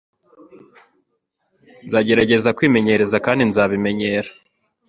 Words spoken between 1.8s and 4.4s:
Nzagerageza kwimenyereza kandi nzabimenyera